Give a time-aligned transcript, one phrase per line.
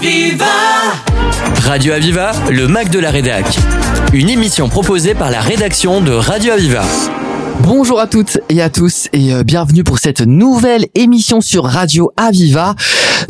[0.00, 0.46] Aviva
[1.62, 3.44] Radio Aviva, le Mac de la Rédac.
[4.14, 6.84] Une émission proposée par la rédaction de Radio Aviva.
[7.60, 12.12] Bonjour à toutes et à tous et euh, bienvenue pour cette nouvelle émission sur Radio
[12.16, 12.74] Aviva.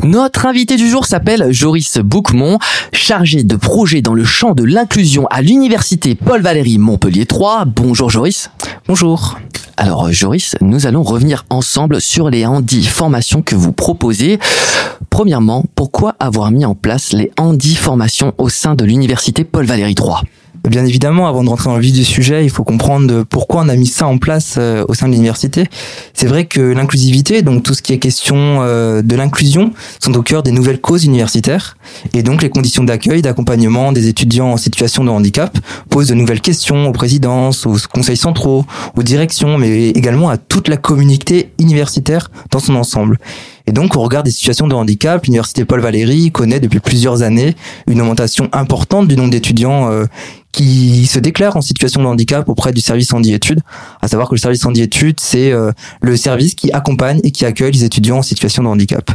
[0.03, 2.57] Notre invité du jour s'appelle Joris Bouquemont,
[2.93, 7.65] chargé de projet dans le champ de l'inclusion à l'université Paul Valéry Montpellier 3.
[7.65, 8.49] Bonjour Joris.
[8.87, 9.37] Bonjour.
[9.77, 14.39] Alors Joris, nous allons revenir ensemble sur les handi formations que vous proposez.
[15.09, 19.95] Premièrement, pourquoi avoir mis en place les handi formations au sein de l'université Paul Valéry
[19.95, 20.23] 3
[20.69, 23.69] Bien évidemment, avant de rentrer dans le vif du sujet, il faut comprendre pourquoi on
[23.69, 25.65] a mis ça en place euh, au sein de l'université.
[26.13, 30.21] C'est vrai que l'inclusivité, donc tout ce qui est question euh, de l'inclusion, sont au
[30.21, 31.77] cœur des nouvelles causes universitaires.
[32.13, 35.57] Et donc les conditions d'accueil, d'accompagnement des étudiants en situation de handicap
[35.89, 38.65] posent de nouvelles questions aux présidences, aux conseils centraux,
[38.95, 43.17] aux directions, mais également à toute la communauté universitaire dans son ensemble.
[43.67, 47.55] Et donc, au regard des situations de handicap, l'université Paul Valéry connaît depuis plusieurs années
[47.87, 50.05] une augmentation importante du nombre d'étudiants euh,
[50.51, 53.61] qui se déclarent en situation de handicap auprès du service handi-études.
[54.01, 57.71] À savoir que le service handi-études, c'est euh, le service qui accompagne et qui accueille
[57.71, 59.11] les étudiants en situation de handicap.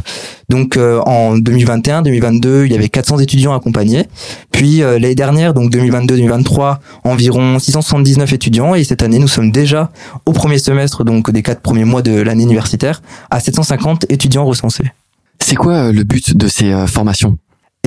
[0.49, 4.05] Donc euh, en 2021-2022, il y avait 400 étudiants accompagnés.
[4.51, 8.73] Puis euh, l'année dernière, donc 2022-2023, environ 679 étudiants.
[8.75, 9.91] Et cette année, nous sommes déjà
[10.25, 14.91] au premier semestre, donc des quatre premiers mois de l'année universitaire, à 750 étudiants recensés.
[15.39, 17.37] C'est quoi le but de ces formations?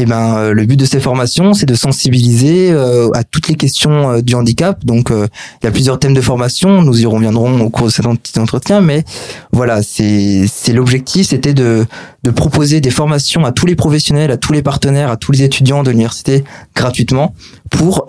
[0.02, 3.54] Eh ben, euh, le but de ces formations, c'est de sensibiliser euh, à toutes les
[3.54, 4.84] questions euh, du handicap.
[4.84, 6.82] Donc, il y a plusieurs thèmes de formation.
[6.82, 9.04] Nous y reviendrons au cours de cet entretien, mais
[9.52, 11.86] voilà, c'est c'est l'objectif, c'était de
[12.22, 15.42] de proposer des formations à tous les professionnels, à tous les partenaires, à tous les
[15.42, 17.34] étudiants de l'université gratuitement
[17.70, 18.04] pour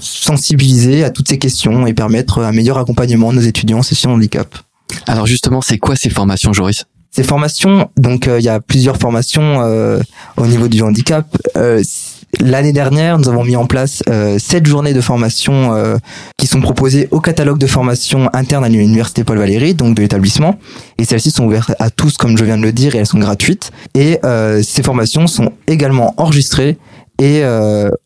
[0.00, 4.08] sensibiliser à toutes ces questions et permettre un meilleur accompagnement de nos étudiants en de
[4.08, 4.54] handicap.
[5.06, 6.84] Alors justement, c'est quoi ces formations, Joris?
[7.14, 10.00] Ces formations, donc euh, il y a plusieurs formations euh,
[10.38, 11.26] au niveau du handicap.
[11.58, 11.82] Euh,
[12.40, 14.02] l'année dernière, nous avons mis en place
[14.38, 15.74] sept journées de formation
[16.38, 20.58] qui sont proposées au catalogue de formation interne à l'université Paul Valéry, donc de l'établissement.
[20.96, 23.18] Et celles-ci sont ouvertes à tous, comme je viens de le dire, et elles sont
[23.18, 23.70] gratuites.
[23.94, 24.18] Et
[24.62, 26.78] ces formations sont également enregistrées
[27.20, 27.44] et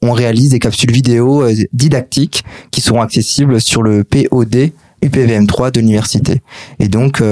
[0.03, 4.73] on réalise des capsules vidéo didactiques qui seront accessibles sur le POD
[5.05, 6.43] UPVM3 de l'université.
[6.81, 7.23] Et donc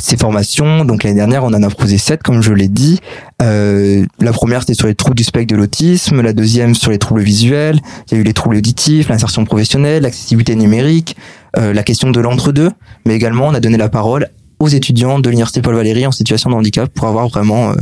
[0.00, 0.84] ces formations.
[0.84, 3.00] Donc l'année dernière, on en a proposé sept, comme je l'ai dit.
[3.42, 6.20] Euh, la première, c'était sur les troubles du spectre de l'autisme.
[6.20, 7.80] La deuxième, sur les troubles visuels.
[8.06, 11.16] Il y a eu les troubles auditifs, l'insertion professionnelle, l'accessibilité numérique,
[11.56, 12.70] euh, la question de l'entre-deux.
[13.04, 16.50] Mais également, on a donné la parole aux étudiants de l'université Paul Valéry en situation
[16.50, 17.74] de handicap pour avoir vraiment euh,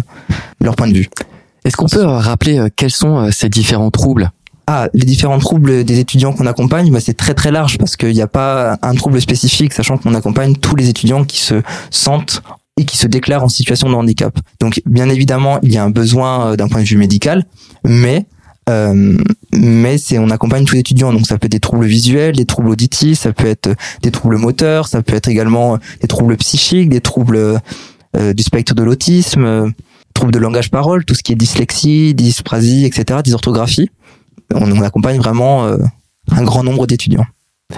[0.61, 1.09] leur point de vue.
[1.65, 4.31] Est-ce qu'on peut rappeler quels sont ces différents troubles?
[4.67, 8.13] Ah, les différents troubles des étudiants qu'on accompagne, bah, c'est très très large parce qu'il
[8.13, 12.43] n'y a pas un trouble spécifique, sachant qu'on accompagne tous les étudiants qui se sentent
[12.79, 14.37] et qui se déclarent en situation de handicap.
[14.61, 17.45] Donc, bien évidemment, il y a un besoin euh, d'un point de vue médical,
[17.85, 18.27] mais
[18.71, 19.19] euh,
[19.53, 22.47] mais c'est on accompagne tous les étudiants donc ça peut être des troubles visuels des
[22.47, 23.69] troubles auditifs ça peut être
[24.01, 27.61] des troubles moteurs ça peut être également des troubles psychiques des troubles
[28.17, 29.71] euh, du spectre de l'autisme
[30.15, 33.91] troubles de langage parole tout ce qui est dyslexie dysprasie etc dysorthographie
[34.55, 35.79] on, accompagne vraiment euh,
[36.31, 37.27] un grand nombre d'étudiants.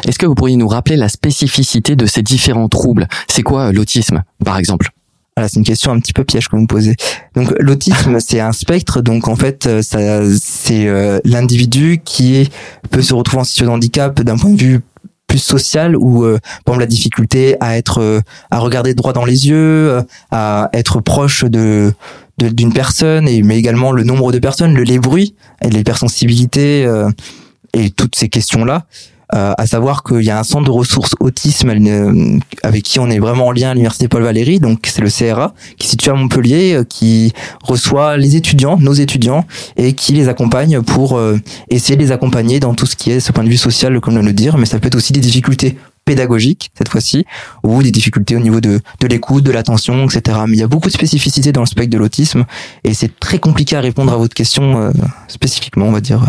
[0.07, 3.09] Est-ce que vous pourriez nous rappeler la spécificité de ces différents troubles?
[3.29, 4.91] C'est quoi euh, l'autisme, par exemple?
[5.37, 6.97] Voilà, c'est une question un petit peu piège que vous me posez.
[7.35, 9.01] Donc l'autisme, c'est un spectre.
[9.01, 10.89] Donc en fait, euh, ça, c'est
[11.25, 12.49] l'individu qui
[12.91, 14.81] peut se retrouver en situation de handicap d'un point de vue
[15.27, 19.49] plus social ou euh, par exemple la difficulté à être à regarder droit dans les
[19.49, 20.01] yeux
[20.31, 21.93] à être proche de
[22.39, 27.09] d'une personne, et, mais également le nombre de personnes, le, les bruits, et l'hypersensibilité euh,
[27.73, 28.87] et toutes ces questions-là.
[29.35, 33.11] Euh, à savoir qu'il y a un centre de ressources autisme euh, avec qui on
[33.11, 36.13] est vraiment en lien à l'université Paul Valéry, donc c'est le CRA, qui est situé
[36.13, 37.33] à Montpellier, euh, qui
[37.65, 39.45] reçoit les étudiants, nos étudiants,
[39.77, 41.21] et qui les accompagne pour
[41.71, 44.17] essayer de les accompagner dans tout ce qui est ce point de vue social, comme
[44.17, 47.27] on le dire, mais ça peut être aussi des difficultés pédagogiques cette fois-ci,
[47.63, 50.39] ou des difficultés au niveau de, de l'écoute, de l'attention, etc.
[50.49, 52.45] Mais il y a beaucoup de spécificités dans le spectre de l'autisme
[52.85, 54.93] et c'est très compliqué à répondre à votre question euh,
[55.29, 56.23] spécifiquement, on va dire.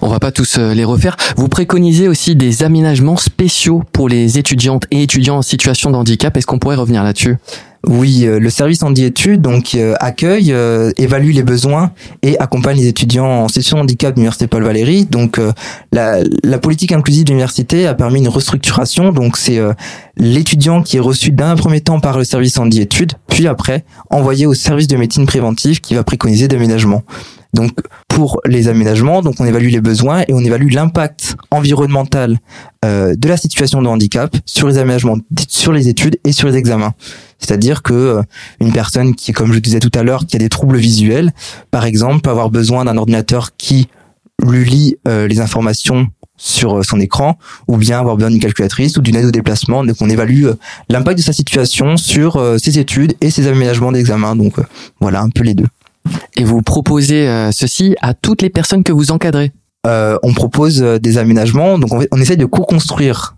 [0.00, 1.16] On va pas tous euh, les refaire.
[1.36, 6.36] Vous préconisez aussi des aménagements spéciaux pour les étudiantes et étudiants en situation de handicap.
[6.36, 7.36] Est-ce qu'on pourrait revenir là-dessus?
[7.86, 11.92] Oui, euh, le service en études donc euh, accueille, euh, évalue les besoins
[12.22, 15.04] et accompagne les étudiants en situation de handicap de l'université Paul Valéry.
[15.06, 15.40] Donc
[15.92, 16.22] la,
[16.58, 19.12] politique inclusive de l'université a permis une restructuration.
[19.12, 19.60] Donc c'est
[20.16, 24.46] l'étudiant qui est reçu d'un premier temps par le service en études, puis après envoyé
[24.46, 27.02] au service de médecine préventive qui va préconiser d'aménagement.
[27.54, 27.70] Donc
[28.08, 32.38] pour les aménagements, donc on évalue les besoins et on évalue l'impact environnemental
[32.84, 35.16] euh, de la situation de handicap sur les aménagements,
[35.48, 36.94] sur les études et sur les examens.
[37.38, 38.22] C'est-à-dire que euh,
[38.60, 41.32] une personne qui, comme je disais tout à l'heure, qui a des troubles visuels,
[41.70, 43.88] par exemple, peut avoir besoin d'un ordinateur qui
[44.44, 49.00] lui lit euh, les informations sur son écran, ou bien avoir besoin d'une calculatrice ou
[49.00, 49.84] d'une aide au déplacement.
[49.84, 50.46] Donc on évalue
[50.88, 54.34] l'impact de sa situation sur ses études et ses aménagements d'examen.
[54.34, 54.54] Donc
[55.00, 55.68] voilà, un peu les deux.
[56.36, 59.52] Et vous proposez ceci à toutes les personnes que vous encadrez.
[59.84, 63.36] On propose des aménagements, donc on, on essaie de co-construire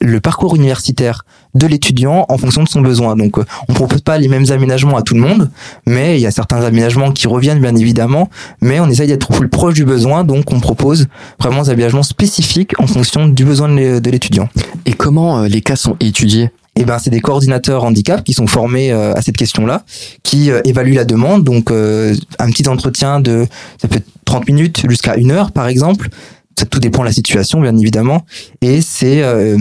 [0.00, 3.16] le parcours universitaire de l'étudiant en fonction de son besoin.
[3.16, 5.50] Donc, euh, on propose pas les mêmes aménagements à tout le monde,
[5.86, 9.48] mais il y a certains aménagements qui reviennent bien évidemment, mais on essaye d'être plus
[9.48, 11.08] proche du besoin, donc on propose
[11.38, 14.48] vraiment des aménagements spécifiques en fonction du besoin de l'étudiant.
[14.86, 16.50] Et comment euh, les cas sont étudiés?
[16.76, 19.84] Eh ben, c'est des coordinateurs handicap qui sont formés euh, à cette question-là,
[20.22, 21.44] qui évaluent la demande.
[21.44, 23.46] Donc, un petit entretien de
[23.80, 26.08] ça peut être 30 minutes jusqu'à une heure, par exemple,
[26.58, 28.24] ça tout dépend de la situation, bien évidemment.
[28.60, 29.58] Et c'est euh,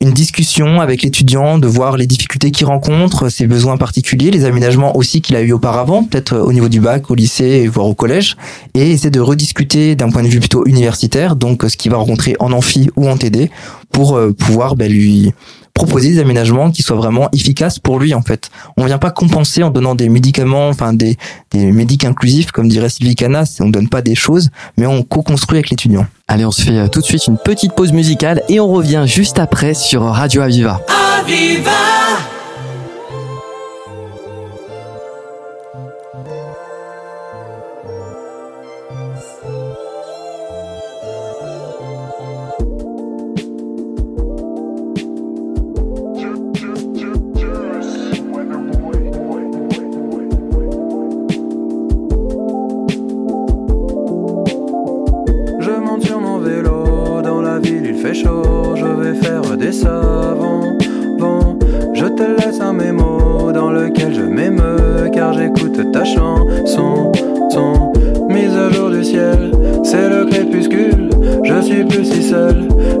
[0.00, 4.96] une discussion avec l'étudiant de voir les difficultés qu'il rencontre, ses besoins particuliers, les aménagements
[4.96, 8.36] aussi qu'il a eu auparavant, peut-être au niveau du bac, au lycée, voire au collège,
[8.74, 12.36] et essayer de rediscuter d'un point de vue plutôt universitaire, donc ce qu'il va rencontrer
[12.38, 13.50] en amphi ou en TD,
[13.94, 15.32] pour euh, pouvoir ben, lui
[15.72, 18.50] proposer des aménagements qui soient vraiment efficaces pour lui en fait.
[18.76, 21.16] On vient pas compenser en donnant des médicaments, enfin des
[21.52, 25.58] des médicaments inclusifs comme dirait Sylvie Canas, on donne pas des choses, mais on co-construit
[25.58, 26.06] avec l'étudiant.
[26.28, 29.04] Allez, on se fait euh, tout de suite une petite pause musicale et on revient
[29.06, 30.80] juste après sur Radio Aviva.
[31.20, 32.33] Aviva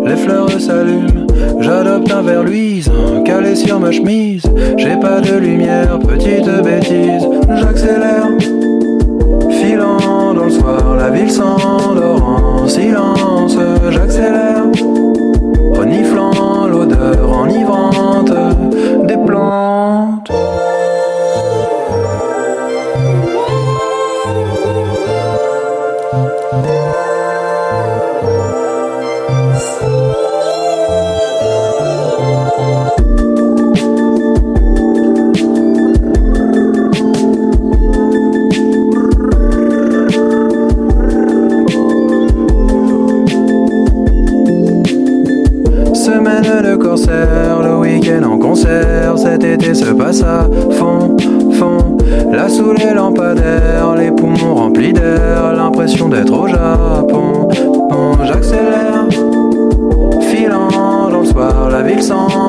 [0.06, 1.26] les fleurs s'allument.
[1.60, 4.42] J'adopte un verre luisant, calé sur ma chemise.
[4.76, 7.26] J'ai pas de lumière, petite bêtise.
[7.56, 8.28] J'accélère,
[9.50, 13.56] filant dans le soir, la ville s'endort en silence.
[13.90, 14.64] J'accélère,
[15.74, 18.32] reniflant l'odeur enivrante
[19.06, 20.03] des plantes.
[62.04, 62.43] song.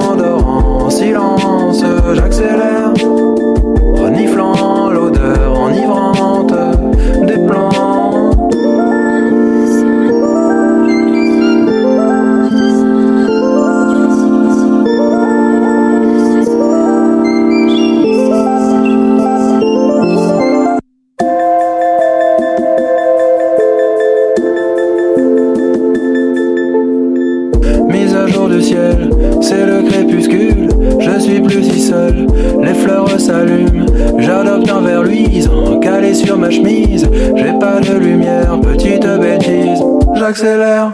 [28.62, 30.70] c'est le crépuscule,
[31.00, 32.26] je suis plus si seul,
[32.62, 33.86] les fleurs s'allument,
[34.18, 39.84] j'adopte un verre luisant, calé sur ma chemise, j'ai pas de lumière, petite bêtise,
[40.16, 40.94] j'accélère,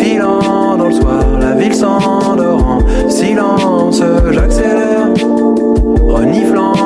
[0.00, 5.08] filant dans le soir, la ville s'endort en silence, j'accélère,
[6.06, 6.77] reniflant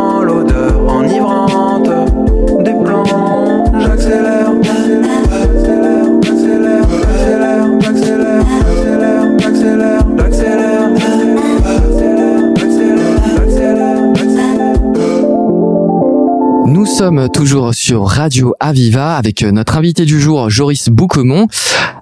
[17.32, 21.48] toujours sur Radio Aviva avec notre invité du jour, Joris Bouquemont.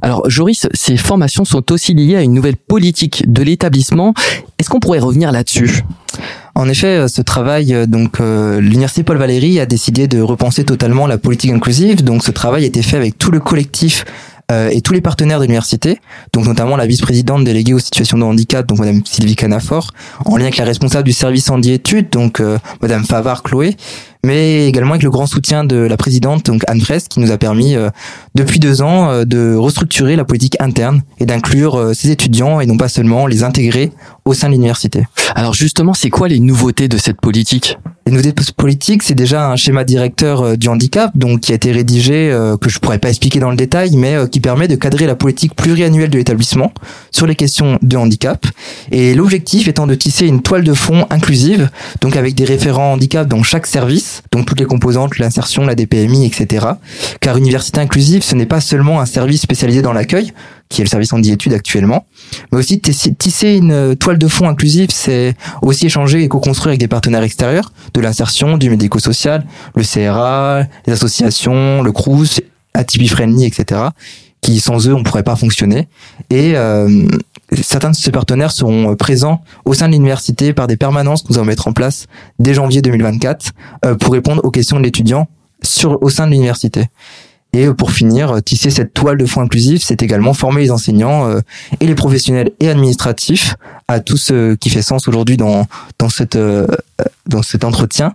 [0.02, 4.12] Alors, Joris, ces formations sont aussi liées à une nouvelle politique de l'établissement.
[4.58, 5.82] Est-ce qu'on pourrait revenir là-dessus?
[6.54, 11.16] En effet, ce travail, donc euh, l'université Paul Valéry a décidé de repenser totalement la
[11.16, 12.04] politique inclusive.
[12.04, 14.04] Donc, ce travail a été fait avec tout le collectif
[14.50, 16.00] euh, et tous les partenaires de l'université,
[16.32, 19.92] donc notamment la vice-présidente déléguée aux situations de handicap, donc Madame Sylvie Canafort,
[20.24, 23.76] en lien avec la responsable du service Handie études, donc euh, Madame Favard Chloé,
[24.24, 27.38] mais également avec le grand soutien de la présidente, donc Anne Fraisse, qui nous a
[27.38, 27.88] permis euh,
[28.34, 32.66] depuis deux ans euh, de restructurer la politique interne et d'inclure euh, ces étudiants et
[32.66, 33.92] non pas seulement les intégrer
[34.24, 35.04] au sein de l'université.
[35.34, 37.78] Alors justement, c'est quoi les nouveautés de cette politique?
[38.06, 42.34] Les nouveautés politiques, c'est déjà un schéma directeur du handicap, donc qui a été rédigé,
[42.60, 45.54] que je pourrais pas expliquer dans le détail, mais qui permet de cadrer la politique
[45.54, 46.72] pluriannuelle de l'établissement
[47.12, 48.46] sur les questions de handicap.
[48.90, 53.28] Et l'objectif étant de tisser une toile de fond inclusive, donc avec des référents handicap
[53.28, 56.66] dans chaque service, donc toutes les composantes, l'insertion, la DPMI, etc.
[57.20, 60.32] Car Université Inclusive, ce n'est pas seulement un service spécialisé dans l'accueil,
[60.68, 62.06] qui est le service handi-études actuellement,
[62.52, 66.88] mais aussi tisser une toile de fond inclusive, c'est aussi échanger et co-construire avec des
[66.88, 72.40] partenaires extérieurs, de l'insertion, du médico-social, le CRA, les associations, le CRUS,
[72.74, 73.80] Atipi Friendly, etc.,
[74.40, 75.88] qui sans eux, on pourrait pas fonctionner.
[76.30, 77.06] Et euh,
[77.70, 81.38] certains de ces partenaires seront présents au sein de l'université par des permanences que nous
[81.38, 82.06] allons mettre en place
[82.40, 83.52] dès janvier 2024
[83.84, 85.28] euh, pour répondre aux questions de l'étudiant
[85.84, 86.86] au sein de l'université.
[87.52, 91.32] Et euh, pour finir, tisser cette toile de fond inclusive, c'est également former les enseignants
[91.78, 93.54] et les professionnels et administratifs
[93.86, 95.66] à tout ce qui fait sens aujourd'hui dans
[96.00, 96.38] dans cette
[97.26, 98.14] dans cet entretien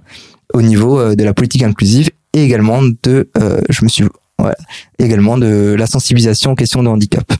[0.54, 3.30] au niveau de la politique inclusive et également de
[3.70, 4.06] je me suis
[5.00, 7.32] également de la sensibilisation aux questions de handicap.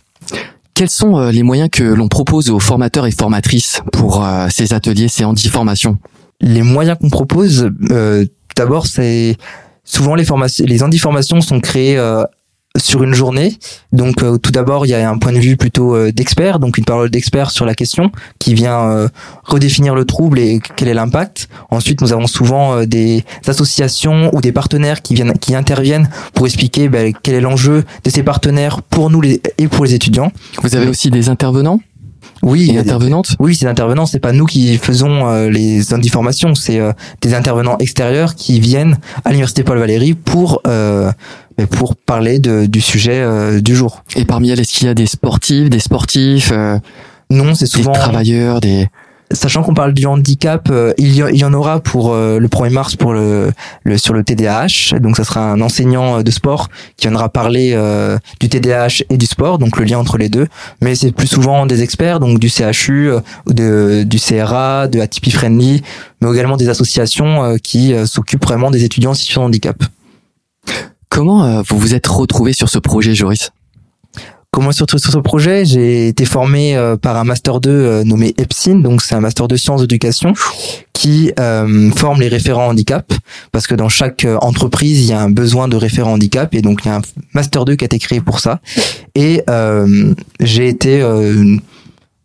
[0.76, 4.74] Quels sont euh, les moyens que l'on propose aux formateurs et formatrices pour euh, ces
[4.74, 5.98] ateliers, ces handi-formations
[6.42, 8.26] Les moyens qu'on propose, euh,
[8.58, 9.38] d'abord, c'est
[9.86, 11.98] souvent les formations, les handi-formations sont créées
[12.78, 13.58] sur une journée.
[13.92, 16.78] Donc euh, tout d'abord, il y a un point de vue plutôt euh, d'expert, donc
[16.78, 19.08] une parole d'expert sur la question qui vient euh,
[19.44, 21.48] redéfinir le trouble et quel est l'impact.
[21.70, 26.90] Ensuite, nous avons souvent des associations ou des partenaires qui viennent qui interviennent pour expliquer
[26.90, 30.32] ben, quel est l'enjeu de ces partenaires pour nous les, et pour les étudiants.
[30.62, 31.80] Vous avez aussi des intervenants?
[32.42, 33.36] Oui, et intervenantes?
[33.40, 36.80] Oui, ces intervenants, c'est pas nous qui faisons les indiformations, c'est
[37.22, 40.62] des intervenants extérieurs qui viennent à l'université Paul Valéry pour
[41.64, 44.04] pour parler de, du sujet euh, du jour.
[44.16, 46.78] Et parmi elles, est-ce qu'il y a des sportifs, des sportifs euh,
[47.30, 48.88] Non, c'est souvent des travailleurs, des
[49.32, 52.70] sachant qu'on parle du handicap, euh, il, y, il, y, en aura pour le 1er
[52.70, 53.52] mars pour le,
[53.84, 55.00] le, sur le TDAH.
[55.00, 57.76] Donc ça sera un enseignant de sport qui viendra parler
[58.40, 60.48] du TDAH et du sport, donc le lien entre les deux.
[60.80, 63.10] Mais c'est plus souvent des experts, donc du CHU,
[63.48, 65.82] de, du CRA, de Atypie Friendly,
[66.22, 69.84] mais également des associations qui s'occupent vraiment des étudiants en situation de handicap.
[71.10, 73.52] Comment euh, vous vous êtes retrouvé sur ce projet, Joris?
[74.52, 75.66] Comment sur, sur ce projet?
[75.66, 79.48] J'ai été formé euh, par un master 2 euh, nommé EPSIN, donc c'est un master
[79.48, 80.34] de sciences d'éducation
[80.94, 81.32] qui
[81.96, 83.14] forme les référents handicap.
[83.52, 86.54] Parce que dans chaque entreprise il y a un besoin de référents handicap.
[86.56, 87.02] Et donc il y a un
[87.34, 88.60] master 2 qui a été créé pour ça.
[89.14, 89.44] Et
[90.40, 91.04] j'ai été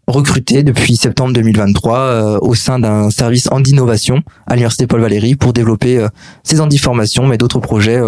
[0.06, 5.52] recruté depuis septembre 2023 au sein d'un service en innovation à l'université Paul Valéry pour
[5.52, 6.06] développer
[6.42, 8.00] ces handi formations mais d'autres projets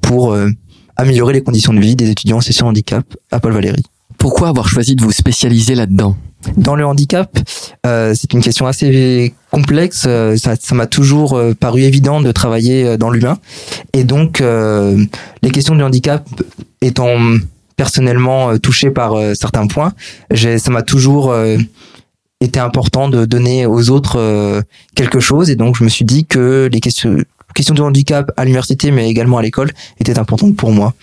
[0.00, 0.48] pour euh,
[0.96, 3.82] améliorer les conditions de vie des étudiants en situation de handicap à Paul Valéry.
[4.18, 6.16] Pourquoi avoir choisi de vous spécialiser là-dedans?
[6.56, 7.38] Dans le handicap,
[7.86, 10.04] euh, c'est une question assez complexe.
[10.06, 13.38] Euh, ça, ça m'a toujours paru évident de travailler dans l'humain.
[13.92, 16.26] Et donc, les questions du handicap
[16.80, 17.16] étant
[17.76, 19.92] personnellement touché par certains points,
[20.34, 21.34] ça m'a toujours
[22.40, 24.62] été important de donner aux autres
[24.94, 25.50] quelque chose.
[25.50, 27.18] Et donc, je me suis dit que les questions
[27.60, 30.94] question de handicap à l'université, mais également à l'école, était importante pour moi.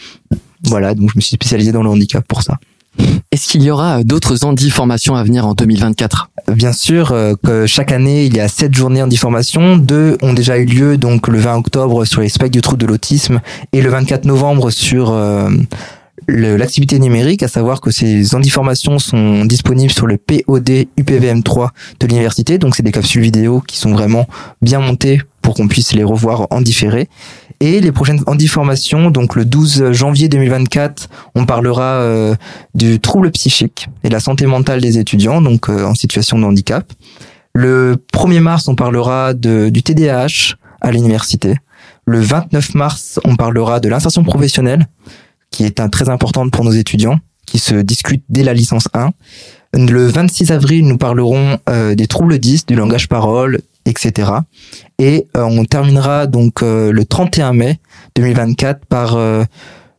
[0.64, 2.58] Voilà, donc je me suis spécialisé dans le handicap pour ça.
[3.32, 7.68] Est-ce qu'il y aura d'autres handi formations à venir en 2024 Bien sûr, euh, que
[7.68, 9.78] chaque année il y a sept journées handi formation.
[9.78, 12.88] Deux ont déjà eu lieu, donc le 20 octobre sur les spectres du trouble de
[12.88, 13.40] l'autisme
[13.72, 15.50] et le 24 novembre sur euh,
[16.28, 22.58] l'activité numérique, à savoir que ces handi-formations sont disponibles sur le POD UPVM3 de l'université.
[22.58, 24.26] Donc c'est des capsules vidéo qui sont vraiment
[24.64, 27.08] bien montées pour qu'on puisse les revoir en différé.
[27.62, 32.36] Et les prochaines handi-formations, donc le 12 janvier 2024, on parlera euh,
[32.76, 36.92] du trouble psychique et la santé mentale des étudiants, donc euh, en situation de handicap.
[37.54, 41.56] Le 1er mars, on parlera de, du TDAH à l'université.
[42.06, 44.86] Le 29 mars, on parlera de l'insertion professionnelle
[45.50, 49.12] qui est très importante pour nos étudiants, qui se discute dès la licence 1.
[49.74, 54.32] Le 26 avril, nous parlerons euh, des troubles 10, du langage parole, etc.
[55.00, 57.80] Et euh, on terminera donc euh, le 31 mai
[58.16, 59.18] 2024 par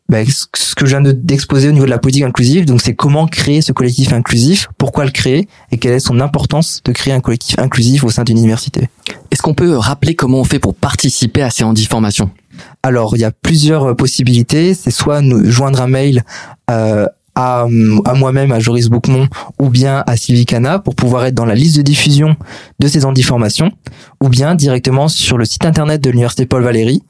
[0.09, 2.64] bah, ce que je viens d'exposer au niveau de la politique inclusive.
[2.64, 6.80] Donc c'est comment créer ce collectif inclusif, pourquoi le créer et quelle est son importance
[6.85, 8.88] de créer un collectif inclusif au sein d'une université.
[9.30, 12.30] Est-ce qu'on peut rappeler comment on fait pour participer à ces handi-formations
[12.83, 14.75] alors, il y a plusieurs possibilités.
[14.75, 16.25] C'est soit nous joindre un mail
[16.71, 17.07] euh,
[17.38, 17.66] à,
[18.04, 19.28] à moi-même, à Joris Boucmont,
[19.61, 22.35] ou bien à Sylvie Cana pour pouvoir être dans la liste de diffusion
[22.80, 23.71] de ces handiformations,
[24.21, 27.04] ou bien directement sur le site internet de l'Université Paul Valéry.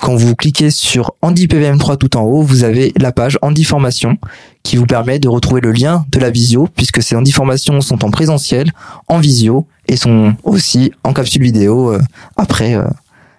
[0.00, 4.18] Quand vous cliquez sur Handi PVM3 tout en haut, vous avez la page Handi Formation
[4.62, 8.04] qui vous permet de retrouver le lien de la visio puisque ces Handi Formations sont
[8.04, 8.70] en présentiel,
[9.08, 12.00] en visio et sont aussi en capsule vidéo euh,
[12.36, 12.84] après euh,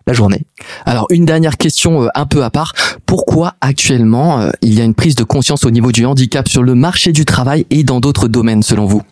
[0.08, 0.46] la journée.
[0.86, 2.74] Alors une dernière question euh, un peu à part.
[3.06, 6.64] Pourquoi actuellement euh, il y a une prise de conscience au niveau du handicap sur
[6.64, 9.04] le marché du travail et dans d'autres domaines selon vous?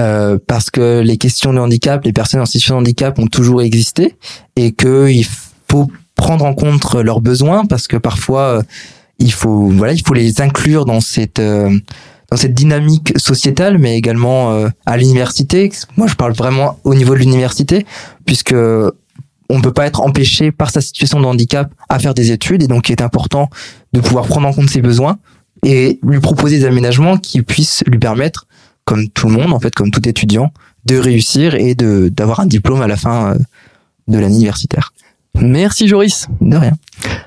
[0.00, 3.62] Euh, parce que les questions de handicap, les personnes en situation de handicap ont toujours
[3.62, 4.16] existé
[4.56, 5.24] et que il
[5.68, 8.62] faut prendre en compte leurs besoins parce que parfois euh,
[9.18, 11.76] il faut voilà il faut les inclure dans cette euh,
[12.30, 17.14] dans cette dynamique sociétale mais également euh, à l'université moi je parle vraiment au niveau
[17.14, 17.86] de l'université
[18.26, 18.54] puisque
[19.50, 22.62] on ne peut pas être empêché par sa situation de handicap à faire des études
[22.62, 23.48] et donc il est important
[23.92, 25.18] de pouvoir prendre en compte ses besoins
[25.64, 28.46] et lui proposer des aménagements qui puissent lui permettre
[28.84, 30.52] comme tout le monde en fait comme tout étudiant
[30.86, 33.38] de réussir et de d'avoir un diplôme à la fin euh,
[34.08, 34.92] de l'année universitaire
[35.40, 36.28] Merci Joris.
[36.40, 36.74] de rien